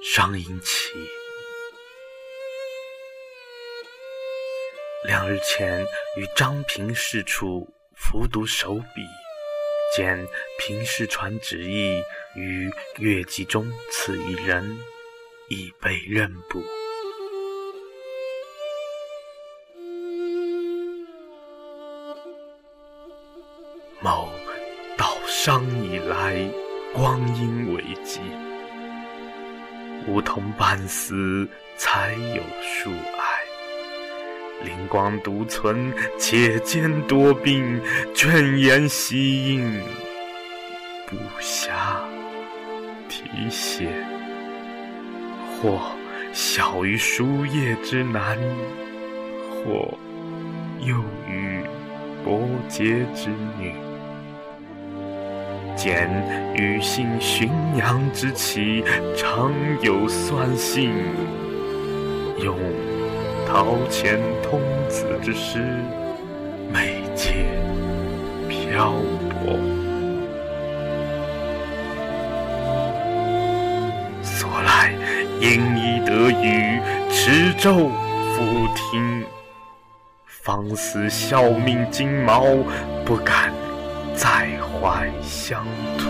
[0.00, 0.92] 伤阴气。
[5.04, 5.84] 两日前
[6.16, 9.02] 与张平氏处服毒手笔，
[9.96, 10.26] 见
[10.58, 12.02] 平氏传旨意
[12.36, 14.78] 于月季中赐一人，
[15.48, 16.62] 已被任部。
[24.00, 24.30] 某
[24.96, 26.48] 道商以来，
[26.94, 28.20] 光阴为际，
[30.08, 34.64] 梧桐半死，才有树爱。
[34.64, 37.78] 灵光独存，且兼多病，
[38.14, 39.80] 倦颜息映，
[41.06, 41.70] 不暇
[43.08, 43.88] 提写。
[45.60, 45.78] 或
[46.32, 48.38] 小于书页之难，
[49.50, 49.92] 或
[50.80, 50.96] 幼
[51.28, 51.62] 于
[52.24, 53.28] 伯节之
[53.58, 53.74] 女。
[55.78, 56.10] 见
[56.56, 58.82] 予信寻阳之期，
[59.16, 60.90] 常有酸性；
[62.42, 62.58] 用
[63.46, 65.60] 陶潜童子之诗，
[66.72, 67.46] 每皆
[68.48, 68.92] 漂
[69.30, 69.56] 泊。
[74.20, 74.92] 所来
[75.40, 77.88] 应以得与持咒
[78.34, 79.24] 复听，
[80.26, 82.42] 方思效命金毛，
[83.04, 83.52] 不敢。
[84.16, 84.47] 再
[84.80, 85.64] 怀乡
[85.98, 86.08] 土，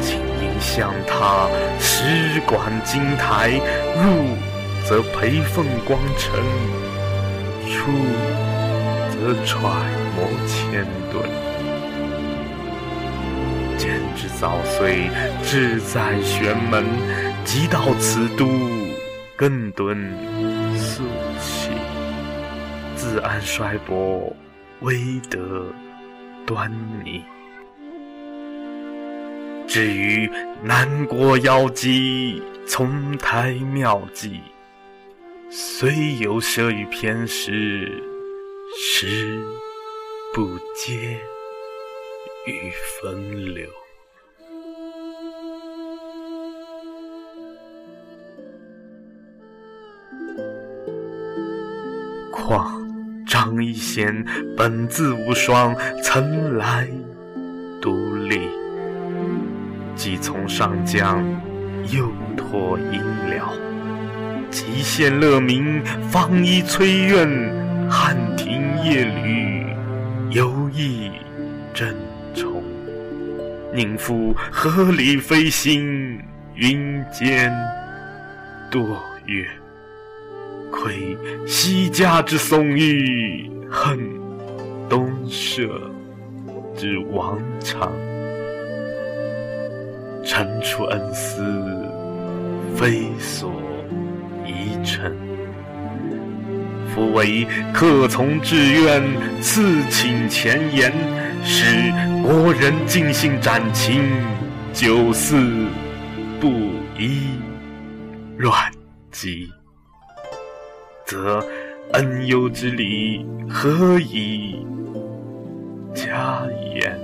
[0.00, 3.60] 今应向他使馆金台，
[3.94, 4.36] 入
[4.84, 6.42] 则陪凤光尘，
[7.70, 7.92] 出
[9.10, 9.60] 则揣
[10.16, 11.28] 摩千吨。
[13.78, 15.08] 见之早岁，
[15.44, 16.84] 志在玄门，
[17.44, 18.48] 即到此都，
[19.36, 19.96] 更敦
[20.76, 21.04] 肃
[21.40, 21.70] 气，
[22.96, 24.34] 自安衰薄，
[24.80, 25.38] 微得。
[26.46, 26.72] 端
[27.04, 27.22] 倪。
[29.66, 30.30] 至于
[30.62, 34.40] 南国妖姬，丛台妙计，
[35.50, 38.02] 虽有涉于偏师，
[38.78, 39.44] 实
[40.32, 41.18] 不接
[42.46, 42.70] 于
[43.02, 43.68] 风流。
[52.32, 52.85] 况。
[53.38, 54.24] 张一贤
[54.56, 56.88] 本自无双，曾来
[57.82, 58.48] 独立。
[59.94, 61.22] 既从上将，
[61.92, 62.98] 又托阴
[63.28, 63.52] 辽。
[64.50, 67.28] 极限乐民，方依崔苑，
[67.90, 69.66] 汉庭夜旅，
[70.30, 71.10] 游艺
[71.74, 71.94] 正
[72.34, 72.62] 宠。
[73.74, 76.18] 宁负河里飞行，
[76.54, 77.52] 云间
[78.70, 78.96] 堕
[79.26, 79.46] 月。
[80.70, 81.16] 愧
[81.46, 83.98] 西家之松郁，恨
[84.88, 85.80] 东舍
[86.76, 87.92] 之王常。
[90.24, 91.42] 臣出恩私，
[92.74, 93.52] 非所
[94.44, 95.16] 宜臣。
[96.94, 99.02] 夫为客从志愿，
[99.40, 100.92] 赐请前言，
[101.44, 104.02] 使国人尽兴展情，
[104.72, 105.36] 九思
[106.40, 106.48] 不
[106.98, 107.38] 一
[108.38, 108.52] 乱
[109.12, 109.48] 机。
[111.06, 111.40] 则
[111.92, 114.66] 恩忧之礼，何以
[115.94, 116.44] 加
[116.74, 117.00] 言？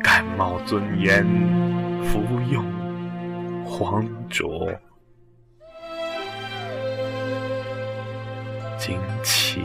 [0.00, 1.26] 感冒尊严，
[2.04, 2.20] 服
[2.52, 2.64] 用
[3.64, 4.72] 黄浊，
[8.78, 9.60] 精气。